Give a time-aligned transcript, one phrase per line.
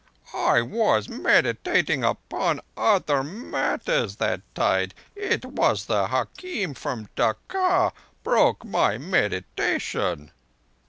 [0.33, 4.95] "I was meditating upon other matters that tide.
[5.15, 7.93] It was the hakim from Dacca
[8.23, 10.31] broke my meditations."